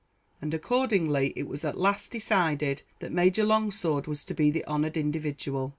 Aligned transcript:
And 0.41 0.51
accordingly 0.51 1.31
it 1.35 1.47
was 1.47 1.63
at 1.63 1.77
last 1.77 2.11
decided 2.11 2.81
that 3.01 3.11
Major 3.11 3.43
Longsword 3.45 4.07
was 4.07 4.23
to 4.25 4.33
be 4.33 4.49
the 4.49 4.65
honoured 4.65 4.97
individual. 4.97 5.69